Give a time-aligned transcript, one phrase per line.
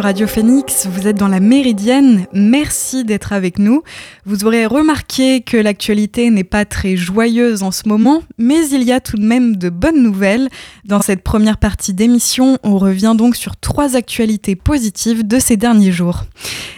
[0.00, 3.82] Radio Phoenix, vous êtes dans la Méridienne, merci d'être avec nous.
[4.24, 8.92] Vous aurez remarqué que l'actualité n'est pas très joyeuse en ce moment, mais il y
[8.92, 10.48] a tout de même de bonnes nouvelles.
[10.84, 15.92] Dans cette première partie d'émission, on revient donc sur trois actualités positives de ces derniers
[15.92, 16.24] jours.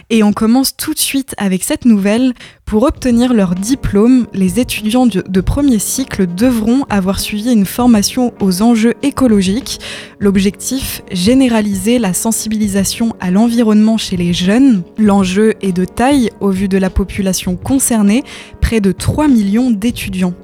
[0.08, 2.32] Et on commence tout de suite avec cette nouvelle.
[2.70, 8.62] Pour obtenir leur diplôme, les étudiants de premier cycle devront avoir suivi une formation aux
[8.62, 9.80] enjeux écologiques.
[10.20, 14.84] L'objectif, généraliser la sensibilisation à l'environnement chez les jeunes.
[14.98, 18.22] L'enjeu est de taille au vu de la population concernée,
[18.60, 20.34] près de 3 millions d'étudiants.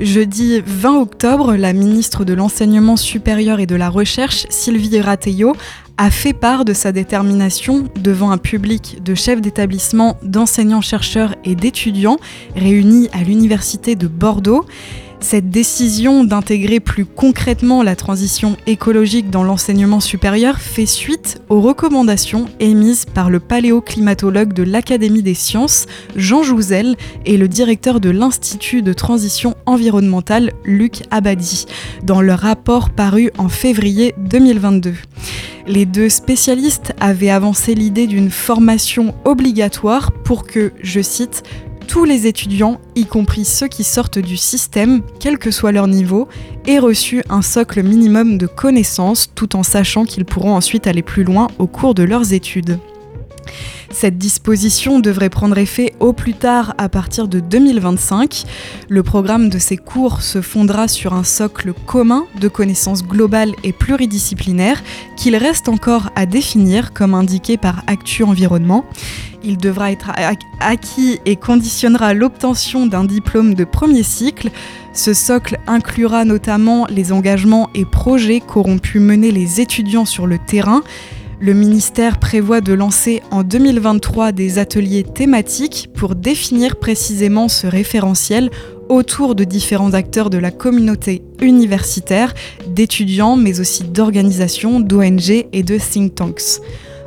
[0.00, 5.52] Jeudi 20 octobre, la ministre de l'Enseignement supérieur et de la Recherche, Sylvie Rateillot,
[6.00, 12.16] a fait part de sa détermination devant un public de chefs d'établissement, d'enseignants-chercheurs et d'étudiants
[12.56, 14.64] réunis à l'Université de Bordeaux.
[15.20, 22.46] Cette décision d'intégrer plus concrètement la transition écologique dans l'enseignement supérieur fait suite aux recommandations
[22.60, 25.84] émises par le paléoclimatologue de l'Académie des sciences,
[26.16, 31.66] Jean Jouzel, et le directeur de l'Institut de transition environnementale, Luc Abadi,
[32.02, 34.94] dans leur rapport paru en février 2022.
[35.70, 41.44] Les deux spécialistes avaient avancé l'idée d'une formation obligatoire pour que, je cite,
[41.86, 46.26] tous les étudiants, y compris ceux qui sortent du système, quel que soit leur niveau,
[46.66, 51.22] aient reçu un socle minimum de connaissances tout en sachant qu'ils pourront ensuite aller plus
[51.22, 52.80] loin au cours de leurs études.
[53.92, 58.44] Cette disposition devrait prendre effet au plus tard à partir de 2025.
[58.88, 63.72] Le programme de ces cours se fondera sur un socle commun de connaissances globales et
[63.72, 64.82] pluridisciplinaires
[65.16, 68.84] qu'il reste encore à définir comme indiqué par Actu Environnement.
[69.42, 70.12] Il devra être
[70.60, 74.50] acquis et conditionnera l'obtention d'un diplôme de premier cycle.
[74.92, 80.38] Ce socle inclura notamment les engagements et projets qu'auront pu mener les étudiants sur le
[80.38, 80.82] terrain
[81.40, 88.50] le ministère prévoit de lancer en 2023 des ateliers thématiques pour définir précisément ce référentiel
[88.90, 92.34] autour de différents acteurs de la communauté universitaire,
[92.66, 96.60] d'étudiants, mais aussi d'organisations, d'ONG et de think tanks.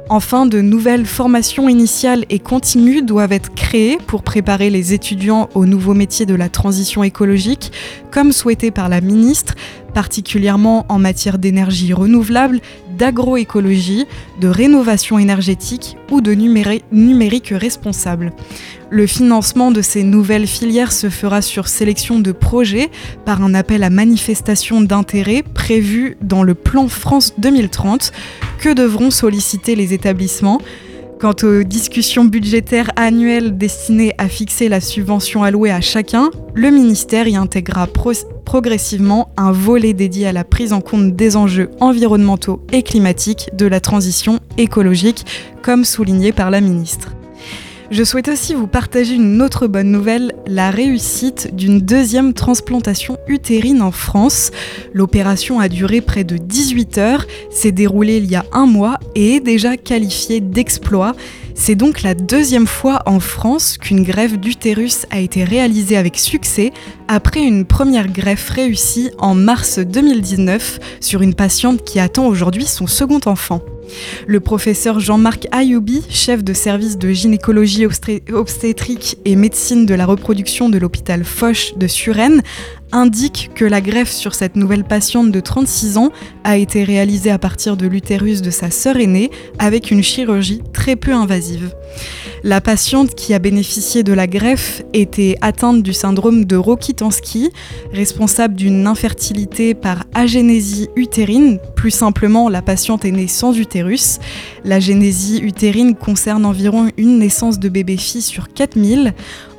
[0.10, 5.66] Enfin, de nouvelles formations initiales et continues doivent être créées pour préparer les étudiants aux
[5.66, 7.72] nouveaux métiers de la transition écologique,
[8.12, 9.56] comme souhaité par la ministre,
[9.94, 12.60] particulièrement en matière d'énergie renouvelable,
[12.98, 14.06] d'agroécologie,
[14.40, 18.34] de rénovation énergétique ou de numérique responsable.
[18.90, 22.92] Le financement de ces nouvelles filières se fera sur sélection de projets
[23.26, 28.12] par un appel à manifestation d'intérêt prévu dans le plan France 2030
[28.60, 30.60] que devront solliciter les établissements?
[31.24, 37.30] Quant aux discussions budgétaires annuelles destinées à fixer la subvention allouée à chacun, le ministère
[37.30, 37.88] y intégrera
[38.44, 43.66] progressivement un volet dédié à la prise en compte des enjeux environnementaux et climatiques de
[43.68, 45.26] la transition écologique,
[45.62, 47.14] comme souligné par la ministre.
[47.94, 53.84] Je souhaite aussi vous partager une autre bonne nouvelle, la réussite d'une deuxième transplantation utérine
[53.84, 54.50] en France.
[54.94, 59.36] L'opération a duré près de 18 heures, s'est déroulée il y a un mois et
[59.36, 61.16] est déjà qualifiée d'exploit.
[61.54, 66.72] C'est donc la deuxième fois en France qu'une greffe d'utérus a été réalisée avec succès
[67.08, 72.88] après une première greffe réussie en mars 2019 sur une patiente qui attend aujourd'hui son
[72.88, 73.62] second enfant.
[74.28, 77.86] Le professeur Jean-Marc Ayoubi, chef de service de gynécologie
[78.32, 82.42] obstétrique et médecine de la reproduction de l'hôpital Foch de Suresnes,
[82.94, 86.12] indique que la greffe sur cette nouvelle patiente de 36 ans
[86.44, 90.96] a été réalisée à partir de l'utérus de sa sœur aînée avec une chirurgie très
[90.96, 91.74] peu invasive.
[92.44, 97.52] La patiente qui a bénéficié de la greffe était atteinte du syndrome de Rokitansky,
[97.94, 101.60] responsable d'une infertilité par agénésie utérine.
[101.76, 104.20] Plus simplement, la patiente est née sans utérus.
[104.66, 109.14] La génésie utérine concerne environ une naissance de bébé-fille sur 4000.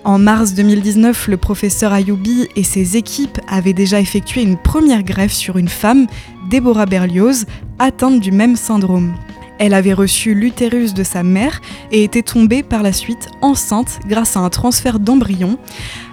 [0.05, 5.33] En mars 2019, le professeur Ayoubi et ses équipes avaient déjà effectué une première greffe
[5.33, 6.07] sur une femme,
[6.51, 7.47] Déborah Berlioz,
[7.79, 9.15] atteinte du même syndrome.
[9.59, 14.37] Elle avait reçu l'utérus de sa mère et était tombée par la suite enceinte grâce
[14.37, 15.59] à un transfert d'embryon.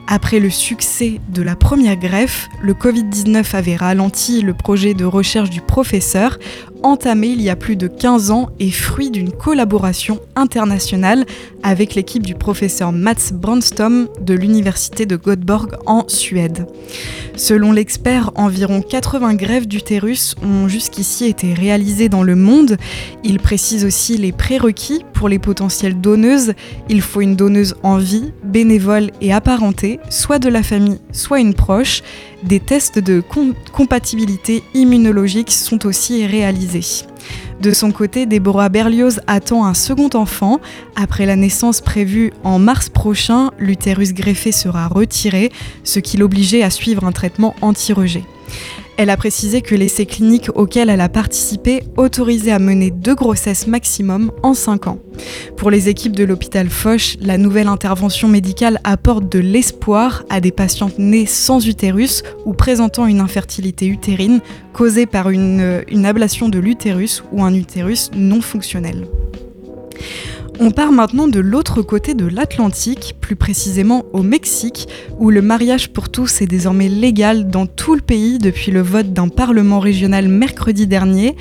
[0.08, 5.50] Après le succès de la première greffe, le Covid-19 avait ralenti le projet de recherche
[5.50, 6.38] du professeur,
[6.84, 11.26] entamé il y a plus de 15 ans et fruit d'une collaboration internationale
[11.64, 16.68] avec l'équipe du professeur Mats Brandstrom de l'université de Göteborg en Suède.
[17.36, 22.78] Selon l'expert, environ 80 greffes d'utérus ont jusqu'ici été réalisées dans le monde.
[23.24, 26.54] Il précise aussi les prérequis pour les potentielles donneuses.
[26.90, 31.54] Il faut une donneuse en vie, bénévole et apparentée, soit de la famille, soit une
[31.54, 32.04] proche
[32.44, 33.24] des tests de
[33.72, 37.06] compatibilité immunologique sont aussi réalisés.
[37.62, 40.60] De son côté, Deborah Berlioz attend un second enfant.
[40.96, 45.52] Après la naissance prévue en mars prochain, l'utérus greffé sera retiré,
[45.84, 48.24] ce qui l'obligeait à suivre un traitement anti-rejet.
[49.02, 53.66] Elle a précisé que l'essai clinique auquel elle a participé autorisait à mener deux grossesses
[53.66, 55.00] maximum en 5 ans.
[55.58, 60.52] Pour les équipes de l'hôpital Foch, la nouvelle intervention médicale apporte de l'espoir à des
[60.52, 64.40] patientes nées sans utérus ou présentant une infertilité utérine
[64.72, 69.08] causée par une, une ablation de l'utérus ou un utérus non fonctionnel.
[70.64, 74.88] On part maintenant de l'autre côté de l'Atlantique, plus précisément au Mexique,
[75.18, 79.12] où le mariage pour tous est désormais légal dans tout le pays depuis le vote
[79.12, 81.36] d'un parlement régional mercredi dernier.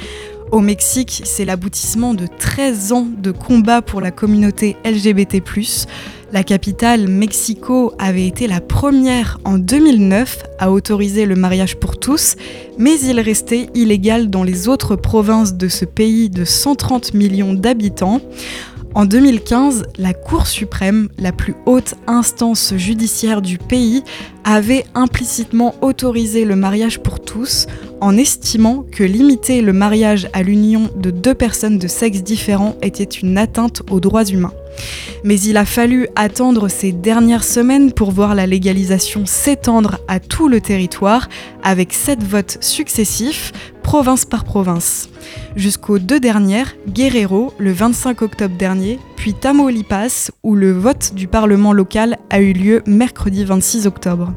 [0.53, 5.43] Au Mexique, c'est l'aboutissement de 13 ans de combat pour la communauté LGBT.
[6.33, 12.37] La capitale, Mexico, avait été la première en 2009 à autoriser le mariage pour tous,
[12.79, 18.21] mais il restait illégal dans les autres provinces de ce pays de 130 millions d'habitants.
[18.95, 24.03] En 2015, la Cour suprême, la plus haute instance judiciaire du pays,
[24.43, 27.67] avait implicitement autorisé le mariage pour tous
[28.01, 33.05] en estimant que limiter le mariage à l'union de deux personnes de sexe différent était
[33.05, 34.55] une atteinte aux droits humains.
[35.23, 40.49] Mais il a fallu attendre ces dernières semaines pour voir la légalisation s'étendre à tout
[40.49, 41.29] le territoire
[41.63, 43.53] avec sept votes successifs,
[43.91, 45.09] province par province.
[45.57, 51.73] Jusqu'aux deux dernières, Guerrero le 25 octobre dernier, puis Tamaulipas où le vote du Parlement
[51.73, 54.33] local a eu lieu mercredi 26 octobre.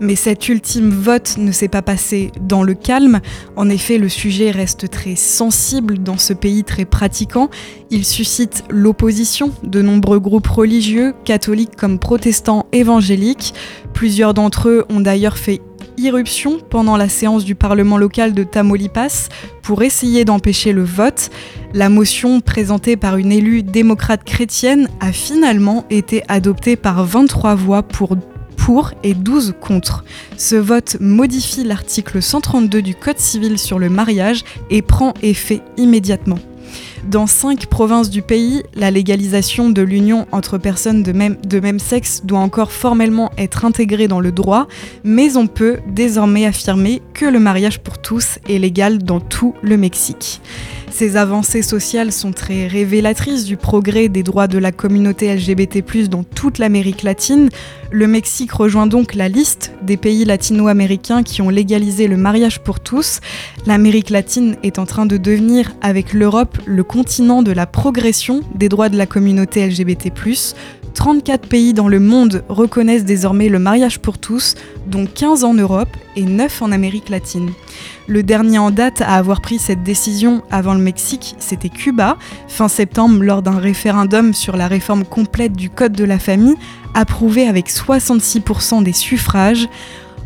[0.00, 3.20] Mais cet ultime vote ne s'est pas passé dans le calme,
[3.56, 7.50] en effet le sujet reste très sensible dans ce pays très pratiquant,
[7.90, 13.52] il suscite l'opposition de nombreux groupes religieux, catholiques comme protestants évangéliques,
[13.92, 15.60] plusieurs d'entre eux ont d'ailleurs fait
[15.98, 19.28] irruption pendant la séance du Parlement local de Tamaulipas
[19.62, 21.30] pour essayer d'empêcher le vote.
[21.74, 27.82] La motion présentée par une élue démocrate chrétienne a finalement été adoptée par 23 voix
[27.82, 28.16] pour
[28.56, 30.04] pour et 12 contre.
[30.36, 36.38] Ce vote modifie l'article 132 du Code civil sur le mariage et prend effet immédiatement.
[37.08, 42.40] Dans cinq provinces du pays, la légalisation de l'union entre personnes de même, sexe doit
[42.40, 44.66] encore formellement être intégrée dans le droit,
[45.04, 49.76] mais on peut désormais affirmer que le mariage pour tous est légal dans tout le
[49.76, 50.40] Mexique.
[50.98, 56.24] Ces avancées sociales sont très révélatrices du progrès des droits de la communauté LGBT+ dans
[56.24, 57.50] toute l'Amérique latine.
[57.90, 62.80] Le Mexique rejoint donc la liste des pays latino-américains qui ont légalisé le mariage pour
[62.80, 63.20] tous.
[63.66, 68.70] L'Amérique latine est en train de devenir, avec l'Europe, le continent de la progression des
[68.70, 70.10] droits de la communauté LGBT+.
[70.96, 74.54] 34 pays dans le monde reconnaissent désormais le mariage pour tous,
[74.86, 77.50] dont 15 en Europe et 9 en Amérique latine.
[78.08, 82.16] Le dernier en date à avoir pris cette décision avant le Mexique, c'était Cuba,
[82.48, 86.56] fin septembre lors d'un référendum sur la réforme complète du Code de la famille,
[86.94, 89.68] approuvé avec 66% des suffrages.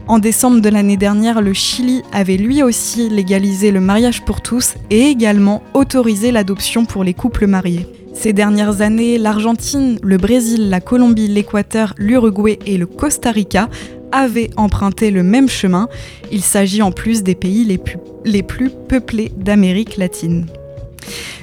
[0.06, 4.74] En décembre de l'année dernière, le Chili avait lui aussi légalisé le mariage pour tous
[4.90, 7.88] et également autorisé l'adoption pour les couples mariés.
[8.12, 13.68] Ces dernières années, l'Argentine, le Brésil, la Colombie, l'Équateur, l'Uruguay et le Costa Rica
[14.12, 15.88] avaient emprunté le même chemin.
[16.32, 17.64] Il s'agit en plus des pays
[18.24, 20.46] les plus, peuplés d'Amérique latine.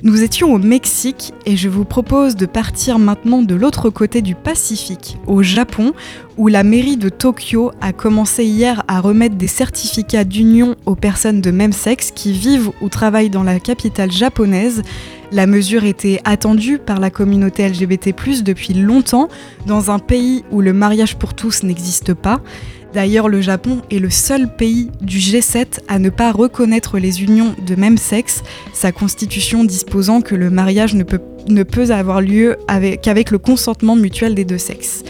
[0.03, 4.35] Nous étions au Mexique et je vous propose de partir maintenant de l'autre côté du
[4.35, 5.93] Pacifique, au Japon,
[6.37, 11.41] où la mairie de Tokyo a commencé hier à remettre des certificats d'union aux personnes
[11.41, 14.83] de même sexe qui vivent ou travaillent dans la capitale japonaise.
[15.31, 19.27] La mesure était attendue par la communauté LGBT+ depuis longtemps
[19.65, 22.41] dans un pays où le mariage pour tous n'existe pas.
[22.93, 27.53] D'ailleurs, le Japon est le seul pays du G7 à ne pas reconnaître les unions
[27.65, 28.41] de même sexe,
[28.73, 32.57] sa constitution disposant que le mariage ne peut ne peut avoir lieu
[33.01, 35.03] qu'avec le consentement mutuel des deux sexes.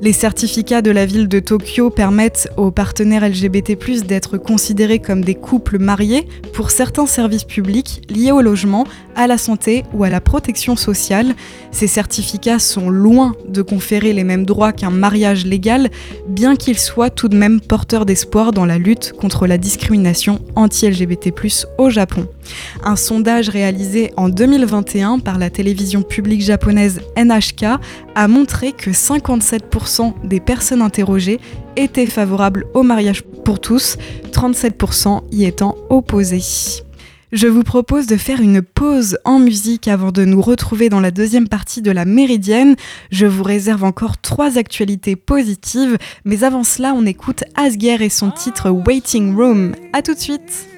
[0.00, 5.34] Les certificats de la ville de Tokyo permettent aux partenaires LGBT+ d'être considérés comme des
[5.34, 8.84] couples mariés pour certains services publics liés au logement,
[9.16, 11.34] à la santé ou à la protection sociale.
[11.70, 15.90] Ces certificats sont loin de conférer les mêmes droits qu'un mariage légal,
[16.28, 21.32] bien qu'ils soient tout de même porteurs d'espoir dans la lutte contre la discrimination anti-LGBT+
[21.78, 22.26] au Japon.
[22.82, 27.78] Un sondage réalisé en 2021 par la télévision publique japonaise NHK
[28.14, 31.40] a montré que 57% des personnes interrogées
[31.76, 33.96] étaient favorables au mariage pour tous,
[34.32, 36.42] 37% y étant opposées.
[37.32, 41.10] Je vous propose de faire une pause en musique avant de nous retrouver dans la
[41.10, 42.76] deuxième partie de la Méridienne.
[43.10, 48.30] Je vous réserve encore trois actualités positives, mais avant cela, on écoute Asger et son
[48.30, 49.74] titre Waiting Room.
[49.92, 50.68] A tout de suite.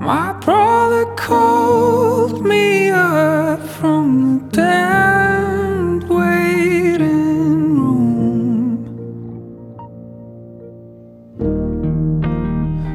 [0.00, 8.84] My brother called me up from the down waiting room.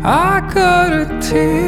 [0.06, 1.63] I got a ticket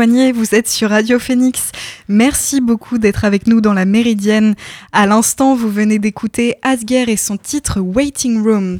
[0.00, 1.72] vous êtes sur Radio Phoenix.
[2.08, 4.54] Merci beaucoup d'être avec nous dans la Méridienne.
[4.92, 8.78] À l'instant, vous venez d'écouter Asger et son titre Waiting Room.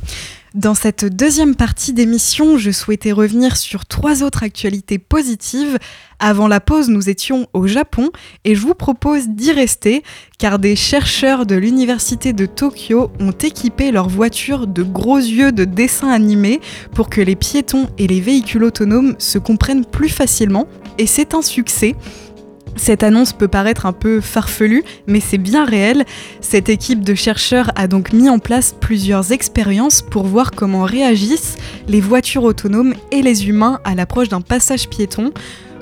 [0.54, 5.78] Dans cette deuxième partie d'émission, je souhaitais revenir sur trois autres actualités positives.
[6.18, 8.10] Avant la pause, nous étions au Japon
[8.44, 10.02] et je vous propose d'y rester
[10.38, 15.64] car des chercheurs de l'université de Tokyo ont équipé leurs voitures de gros yeux de
[15.64, 16.60] dessins animés
[16.94, 20.66] pour que les piétons et les véhicules autonomes se comprennent plus facilement
[21.00, 21.97] et c'est un succès.
[22.76, 26.04] Cette annonce peut paraître un peu farfelue, mais c'est bien réel.
[26.42, 31.57] Cette équipe de chercheurs a donc mis en place plusieurs expériences pour voir comment réagissent
[31.88, 35.33] les voitures autonomes et les humains à l'approche d'un passage piéton.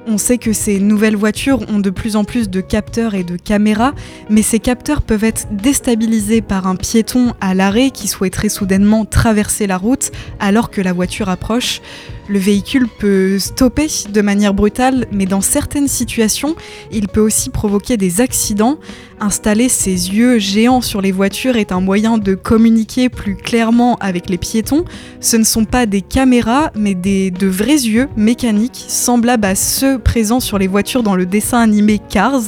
[0.06, 3.36] On sait que ces nouvelles voitures ont de plus en plus de capteurs et de
[3.36, 3.92] caméras,
[4.30, 9.66] mais ces capteurs peuvent être déstabilisés par un piéton à l'arrêt qui souhaiterait soudainement traverser
[9.66, 11.82] la route alors que la voiture approche.
[12.28, 16.56] Le véhicule peut stopper de manière brutale, mais dans certaines situations,
[16.92, 18.78] il peut aussi provoquer des accidents.
[19.18, 24.28] Installer ses yeux géants sur les voitures est un moyen de communiquer plus clairement avec
[24.28, 24.84] les piétons.
[25.20, 29.98] Ce ne sont pas des caméras, mais des, de vrais yeux mécaniques, semblables à ceux
[29.98, 32.42] présents sur les voitures dans le dessin animé Cars.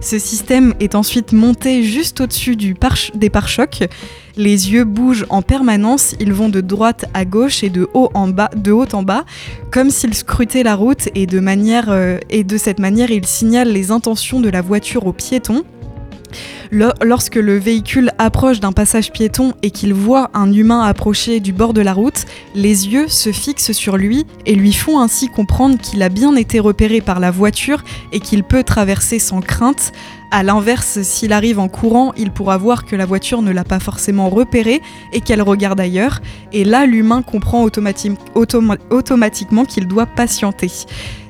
[0.00, 2.74] Ce système est ensuite monté juste au-dessus du
[3.14, 3.84] des pare-chocs.
[4.38, 8.28] Les yeux bougent en permanence, ils vont de droite à gauche et de haut en
[8.28, 9.24] bas, de haut en bas,
[9.72, 13.72] comme s'ils scrutaient la route et de, manière, euh, et de cette manière ils signalent
[13.72, 15.64] les intentions de la voiture aux piétons.
[16.70, 21.72] Lorsque le véhicule approche d'un passage piéton et qu'il voit un humain approcher du bord
[21.72, 26.02] de la route, les yeux se fixent sur lui et lui font ainsi comprendre qu'il
[26.02, 29.92] a bien été repéré par la voiture et qu'il peut traverser sans crainte.
[30.30, 33.78] A l'inverse, s'il arrive en courant, il pourra voir que la voiture ne l'a pas
[33.78, 34.82] forcément repéré
[35.14, 36.20] et qu'elle regarde ailleurs.
[36.52, 40.70] Et là, l'humain comprend automatiquement qu'il doit patienter.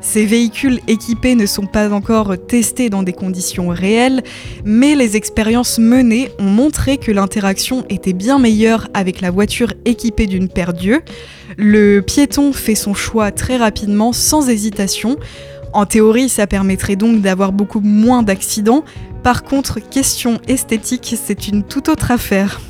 [0.00, 4.24] Ces véhicules équipés ne sont pas encore testés dans des conditions réelles,
[4.64, 10.26] mais les expériences menées ont montré que l'interaction était bien meilleure avec la voiture équipée
[10.26, 11.02] d'une paire d'yeux.
[11.56, 15.16] Le piéton fait son choix très rapidement, sans hésitation.
[15.72, 18.84] En théorie, ça permettrait donc d'avoir beaucoup moins d'accidents.
[19.22, 22.60] Par contre, question esthétique, c'est une toute autre affaire.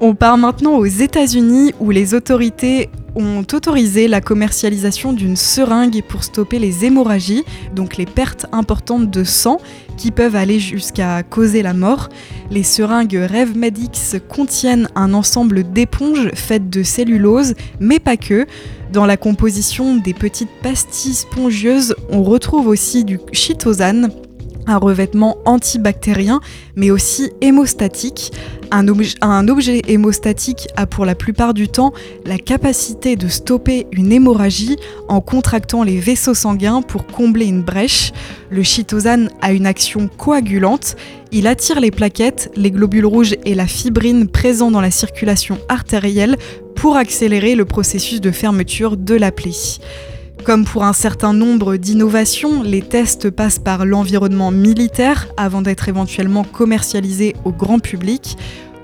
[0.00, 6.24] On part maintenant aux États-Unis où les autorités ont autorisé la commercialisation d'une seringue pour
[6.24, 9.58] stopper les hémorragies, donc les pertes importantes de sang
[10.00, 12.08] qui peuvent aller jusqu'à causer la mort.
[12.50, 18.46] Les seringues RevMedix contiennent un ensemble d'éponges faites de cellulose, mais pas que.
[18.94, 24.10] Dans la composition des petites pastilles spongieuses, on retrouve aussi du chitosane,
[24.66, 26.40] un revêtement antibactérien,
[26.76, 28.32] mais aussi hémostatique.
[28.72, 31.92] Un, objet hémostatique a pour la plupart du temps
[32.24, 34.76] la capacité de stopper une hémorragie
[35.08, 38.12] en contractant les vaisseaux sanguins pour combler une brèche.
[38.48, 40.96] Le chitosane a une action coagulante.
[41.32, 46.36] Il attire les plaquettes, les globules rouges et la fibrine présents dans la circulation artérielle
[46.76, 49.50] pour accélérer le processus de fermeture de la plaie.
[50.44, 56.44] Comme pour un certain nombre d'innovations, les tests passent par l'environnement militaire avant d'être éventuellement
[56.44, 58.36] commercialisés au grand public.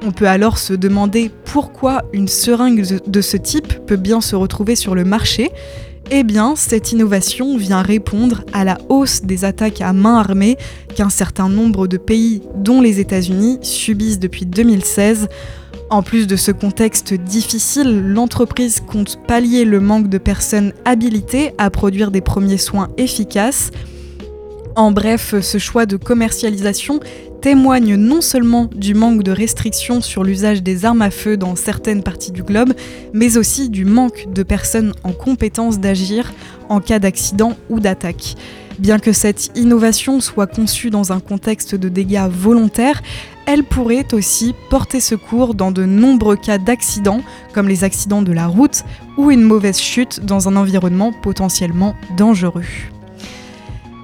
[0.04, 4.76] On peut alors se demander pourquoi une seringue de ce type peut bien se retrouver
[4.76, 5.50] sur le marché.
[6.10, 10.56] Eh bien, cette innovation vient répondre à la hausse des attaques à main armée
[10.95, 15.28] qu'un certain nombre de pays, dont les États-Unis, subissent depuis 2016.
[15.88, 21.70] En plus de ce contexte difficile, l'entreprise compte pallier le manque de personnes habilitées à
[21.70, 23.70] produire des premiers soins efficaces.
[24.75, 26.99] En bref, ce choix de commercialisation
[27.40, 32.02] témoigne non seulement du manque de restrictions sur l'usage des armes à feu dans certaines
[32.02, 32.72] parties du globe,
[33.12, 36.32] mais aussi du manque de personnes en compétence d'agir
[36.68, 38.34] en cas d'accident ou d'attaque.
[38.78, 43.02] Bien que cette innovation soit conçue dans un contexte de dégâts volontaires,
[43.47, 47.23] elle pourrait aussi porter secours dans de nombreux cas d'accidents,
[47.54, 48.84] comme les accidents de la route
[49.17, 52.65] ou une mauvaise chute dans un environnement potentiellement dangereux.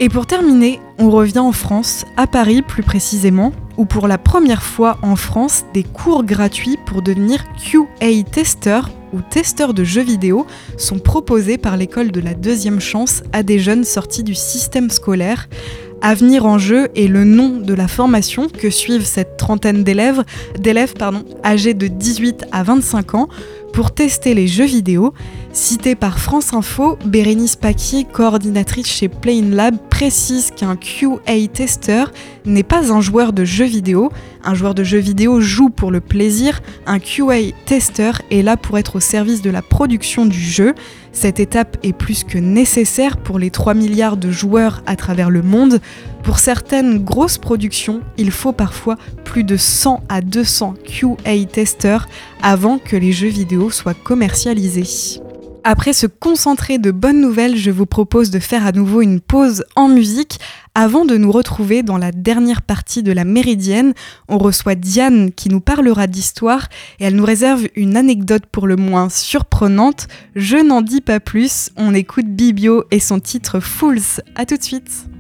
[0.01, 4.63] Et pour terminer, on revient en France, à Paris plus précisément, où pour la première
[4.63, 8.81] fois en France, des cours gratuits pour devenir QA tester
[9.13, 13.59] ou testeur de jeux vidéo sont proposés par l'école de la deuxième chance à des
[13.59, 15.49] jeunes sortis du système scolaire.
[16.01, 20.25] Avenir en jeu est le nom de la formation que suivent cette trentaine d'élèves,
[21.45, 23.29] âgés de 18 à 25 ans
[23.73, 25.15] pour tester les jeux vidéo.
[25.53, 32.05] Cité par France Info, Bérénice Paquier, coordinatrice chez Plain Lab, précise qu'un QA tester
[32.45, 34.11] n'est pas un joueur de jeux vidéo.
[34.45, 36.61] Un joueur de jeux vidéo joue pour le plaisir.
[36.87, 40.75] Un QA tester est là pour être au service de la production du jeu.
[41.13, 45.43] Cette étape est plus que nécessaire pour les 3 milliards de joueurs à travers le
[45.43, 45.81] monde.
[46.23, 52.09] Pour certaines grosses productions, il faut parfois plus de 100 à 200 QA testeurs
[52.43, 55.21] avant que les jeux vidéo soient commercialisés.
[55.65, 59.65] Après ce concentré de bonnes nouvelles, je vous propose de faire à nouveau une pause
[59.77, 60.41] en musique
[60.75, 63.95] avant de nous retrouver dans la dernière partie de la Méridienne.
[64.29, 68.75] On reçoit Diane qui nous parlera d'histoire et elle nous réserve une anecdote pour le
[68.75, 70.09] moins surprenante.
[70.35, 74.01] Je n'en dis pas plus, on écoute Bibio et son titre Fools.
[74.35, 75.12] A tout de suite.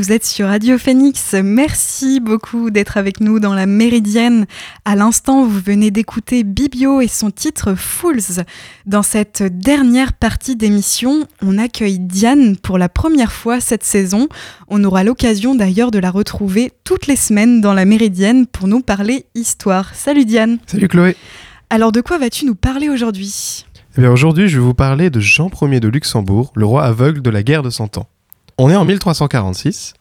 [0.00, 1.34] Vous êtes sur Radio Phoenix.
[1.34, 4.46] Merci beaucoup d'être avec nous dans la Méridienne.
[4.86, 8.42] À l'instant, vous venez d'écouter Bibio et son titre Fools.
[8.86, 14.28] Dans cette dernière partie d'émission, on accueille Diane pour la première fois cette saison.
[14.68, 18.80] On aura l'occasion d'ailleurs de la retrouver toutes les semaines dans la Méridienne pour nous
[18.80, 19.94] parler histoire.
[19.94, 20.60] Salut Diane.
[20.66, 21.14] Salut Chloé.
[21.68, 23.66] Alors de quoi vas-tu nous parler aujourd'hui?
[23.98, 27.20] Eh bien aujourd'hui, je vais vous parler de Jean Ier de Luxembourg, le roi aveugle
[27.20, 28.08] de la guerre de Cent Ans.
[28.62, 29.94] On est en 1346.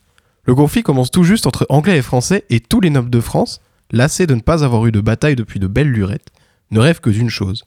[0.43, 3.61] Le conflit commence tout juste entre Anglais et Français et tous les nobles de France,
[3.89, 6.27] lassés de ne pas avoir eu de bataille depuis de belles lurettes,
[6.69, 7.63] ne rêvent que d'une chose.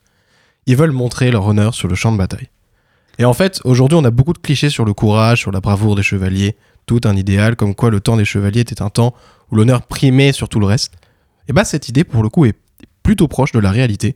[0.67, 2.51] Ils veulent montrer leur honneur sur le champ de bataille.
[3.19, 5.97] Et en fait, aujourd'hui, on a beaucoup de clichés sur le courage, sur la bravoure
[5.97, 9.15] des chevaliers, tout un idéal comme quoi le temps des chevaliers était un temps
[9.51, 10.93] où l'honneur primait sur tout le reste.
[11.49, 12.59] Et bah cette idée, pour le coup, est
[13.03, 14.15] plutôt proche de la réalité.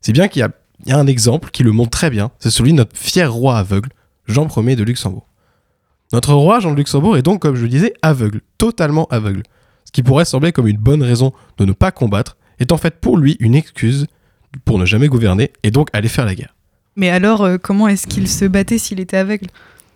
[0.00, 0.48] C'est bien qu'il
[0.86, 3.32] y y a un exemple qui le montre très bien, c'est celui de notre fier
[3.32, 3.90] roi aveugle,
[4.28, 5.26] Jean Ier de Luxembourg.
[6.12, 9.42] Notre roi Jean de Luxembourg est donc, comme je le disais, aveugle, totalement aveugle.
[9.86, 13.00] Ce qui pourrait sembler comme une bonne raison de ne pas combattre, est en fait
[13.00, 14.06] pour lui une excuse
[14.66, 16.54] pour ne jamais gouverner et donc aller faire la guerre.
[16.96, 19.46] Mais alors, euh, comment est-ce qu'il se battait s'il était aveugle?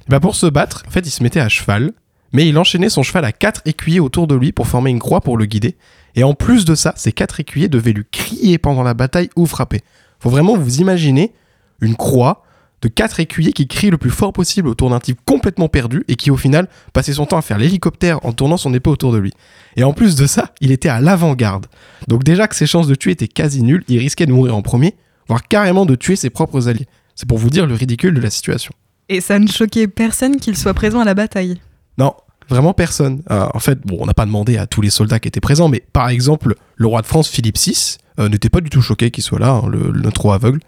[0.09, 1.93] Bah Pour se battre, en fait, il se mettait à cheval,
[2.33, 5.21] mais il enchaînait son cheval à quatre écuyers autour de lui pour former une croix
[5.21, 5.77] pour le guider,
[6.15, 9.45] et en plus de ça, ces quatre écuyers devaient lui crier pendant la bataille ou
[9.45, 9.81] frapper.
[10.21, 11.35] Faut vraiment vous imaginer
[11.83, 12.46] une croix
[12.83, 16.17] de quatre écuyers qui crient le plus fort possible autour d'un type complètement perdu et
[16.17, 19.19] qui au final passait son temps à faire l'hélicoptère en tournant son épée autour de
[19.19, 19.33] lui.
[19.77, 21.67] Et en plus de ça, il était à l'avant-garde.
[22.09, 24.63] Donc déjà que ses chances de tuer étaient quasi nulles, il risquait de mourir en
[24.63, 24.95] premier,
[25.29, 26.87] voire carrément de tuer ses propres alliés.
[27.15, 28.73] C'est pour vous dire le ridicule de la situation.
[29.09, 31.61] Et ça ne choquait personne qu'il soit présent à la bataille?
[31.97, 32.15] Non,
[32.49, 33.23] vraiment personne.
[33.31, 35.69] Euh, en fait, bon, on n'a pas demandé à tous les soldats qui étaient présents,
[35.69, 39.11] mais par exemple, le roi de France Philippe VI, euh, n'était pas du tout choqué
[39.11, 40.61] qu'il soit là, hein, le, notre roi aveugle.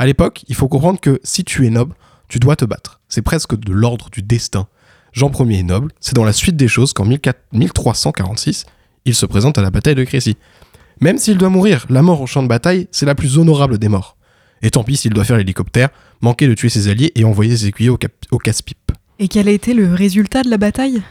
[0.00, 1.94] À l'époque, il faut comprendre que si tu es noble,
[2.26, 3.02] tu dois te battre.
[3.10, 4.66] C'est presque de l'ordre du destin.
[5.12, 8.64] Jean Ier est noble, c'est dans la suite des choses qu'en 1346,
[9.04, 10.38] il se présente à la bataille de Crécy.
[11.02, 13.90] Même s'il doit mourir, la mort au champ de bataille, c'est la plus honorable des
[13.90, 14.16] morts.
[14.62, 15.90] Et tant pis s'il doit faire l'hélicoptère,
[16.22, 17.98] manquer de tuer ses alliés et envoyer ses écuyers au,
[18.30, 18.92] au casse-pipe.
[19.18, 21.02] Et quel a été le résultat de la bataille?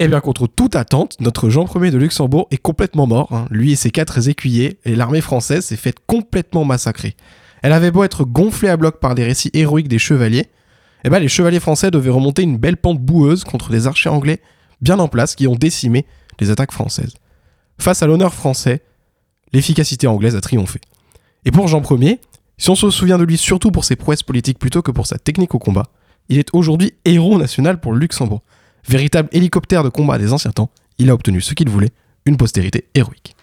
[0.00, 3.28] Eh bien, contre toute attente, notre Jean Ier de Luxembourg est complètement mort.
[3.32, 3.46] Hein.
[3.50, 7.16] Lui et ses quatre écuyers, et l'armée française s'est faite complètement massacrer.
[7.64, 10.50] Elle avait beau être gonflée à bloc par des récits héroïques des chevaliers,
[11.02, 14.42] eh ben, les chevaliers français devaient remonter une belle pente boueuse contre les archers anglais
[14.82, 16.04] bien en place qui ont décimé
[16.40, 17.14] les attaques françaises.
[17.78, 18.82] Face à l'honneur français,
[19.54, 20.78] l'efficacité anglaise a triomphé.
[21.46, 22.20] Et pour Jean Ier,
[22.58, 25.16] si on se souvient de lui surtout pour ses prouesses politiques plutôt que pour sa
[25.16, 25.86] technique au combat,
[26.28, 28.42] il est aujourd'hui héros national pour le Luxembourg.
[28.86, 31.92] Véritable hélicoptère de combat des anciens temps, il a obtenu ce qu'il voulait,
[32.26, 33.34] une postérité héroïque.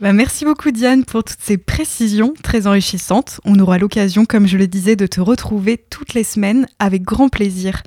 [0.00, 3.38] Bah merci beaucoup Diane pour toutes ces précisions très enrichissantes.
[3.44, 7.28] On aura l'occasion, comme je le disais, de te retrouver toutes les semaines avec grand
[7.28, 7.82] plaisir.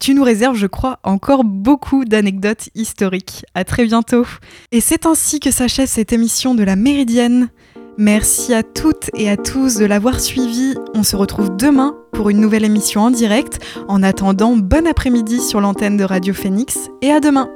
[0.00, 3.44] Tu nous réserves, je crois, encore beaucoup d'anecdotes historiques.
[3.54, 4.26] À très bientôt.
[4.72, 7.48] Et c'est ainsi que s'achève cette émission de la Méridienne.
[7.96, 10.74] Merci à toutes et à tous de l'avoir suivi.
[10.94, 13.60] On se retrouve demain pour une nouvelle émission en direct.
[13.86, 17.48] En attendant, bon après-midi sur l'antenne de Radio Phoenix et à demain.